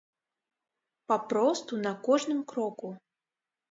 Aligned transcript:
Папросту 1.07 1.73
на 1.85 1.95
кожным 2.05 2.39
кроку. 2.49 2.87